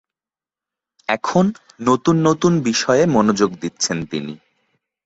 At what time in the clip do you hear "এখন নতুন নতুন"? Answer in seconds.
1.09-2.53